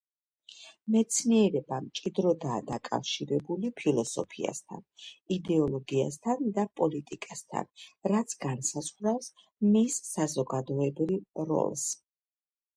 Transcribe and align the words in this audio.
მეცნიერება 0.93 1.77
მჭიდროდაა 1.87 2.55
დაკავშირებული 2.69 3.71
ფილოსოფიასთან, 3.81 4.81
იდეოლოგიასთან 5.37 6.41
და 6.57 6.65
პოლიტიკასთან, 6.81 7.69
რაც 8.13 8.35
განსაზღვრავს 8.47 9.31
მის 9.77 9.99
საზოგადოებრივ 10.09 11.49
როლს. 11.53 11.87